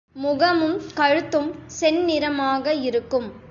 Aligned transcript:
முகமும் 0.15 0.81
கழுத்தும் 0.95 1.49
செந்நிறமாக 1.79 2.73
இருக்கும். 2.81 3.29